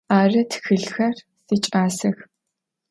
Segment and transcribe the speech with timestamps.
[0.19, 1.15] Arı, txılhxer
[1.45, 2.17] siç'asex.